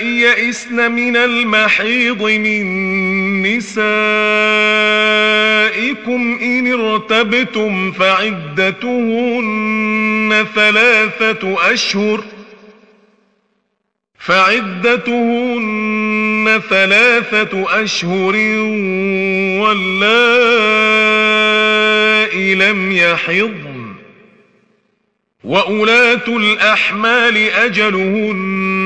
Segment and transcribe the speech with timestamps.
[0.00, 2.66] يئسن من المحيض من
[3.42, 3.86] نسائكم
[6.42, 9.46] إن ارتبتم فعدتهن
[10.54, 12.24] ثلاثة أشهر
[14.18, 15.66] فعدتهن
[16.70, 18.36] ثلاثة أشهر
[19.62, 20.46] واللائي
[22.54, 23.94] لم يحضن
[25.44, 28.85] وأولاة الأحمال أجلهن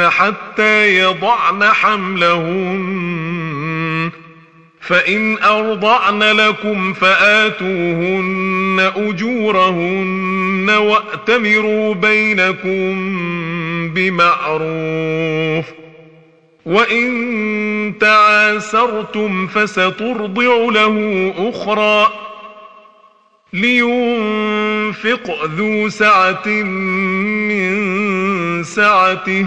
[0.00, 3.26] حتى يضعن حملهن
[4.80, 12.94] فإن أرضعن لكم فآتوهن أجورهن وأتمروا بينكم
[13.94, 15.66] بمعروف
[16.66, 22.06] وإن تعاسرتم فسترضع له أخرى
[23.52, 26.48] لينفق ذو سعة
[27.48, 29.46] من سعته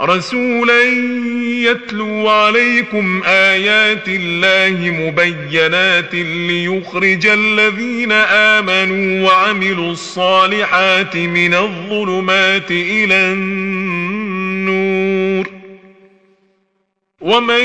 [0.00, 0.82] رسولا
[1.42, 13.88] يتلو عليكم آيات الله مبينات ليخرج الذين آمنوا وعملوا الصالحات من الظلمات إلى النور.
[17.20, 17.64] ومن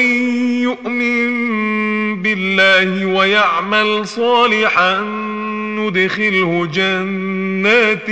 [0.62, 5.01] يؤمن بالله ويعمل صالحا
[5.79, 8.09] ندخله جنات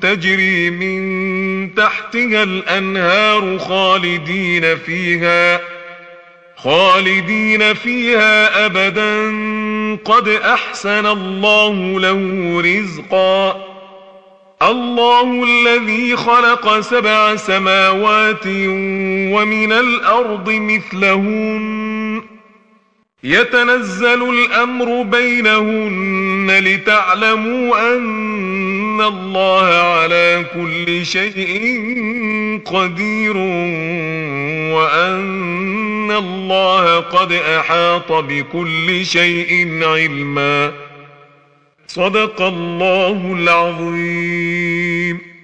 [0.00, 5.60] تجري من تحتها الأنهار خالدين فيها
[6.56, 9.30] خالدين فيها أبدا.
[10.04, 13.64] قد أحسن الله له رزقا.
[14.62, 18.46] الله الذي خلق سبع سماوات
[19.32, 22.22] ومن الأرض مثلهن.
[23.24, 31.50] يتنزل الأمر بينهن لتعلموا أن الله على كل شيء
[32.64, 33.36] قدير
[34.76, 40.72] وأن الله قد أحاط بكل شيء علما
[41.86, 45.35] صدق الله العظيم